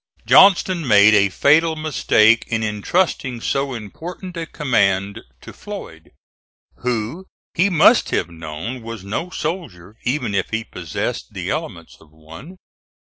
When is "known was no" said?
8.31-9.29